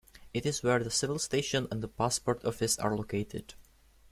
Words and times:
It 0.33 0.47
is 0.47 0.63
where 0.63 0.83
the 0.83 0.89
Civil 0.89 1.19
Station 1.19 1.67
and 1.69 1.83
the 1.83 1.87
Passport 1.87 2.43
Office 2.43 2.79
are 2.79 2.97
located. 2.97 3.53